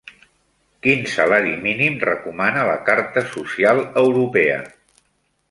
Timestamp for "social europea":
3.35-4.59